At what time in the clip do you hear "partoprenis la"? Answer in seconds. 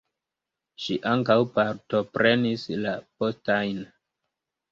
1.57-2.93